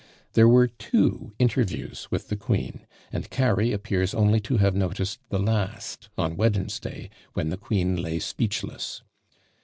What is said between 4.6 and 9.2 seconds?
noticed the last on Wednesday, when the queen lay speechless.